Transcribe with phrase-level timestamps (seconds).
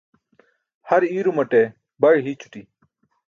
[0.87, 1.61] Har iirumaṭe
[2.01, 2.61] baẏ hićuṭi.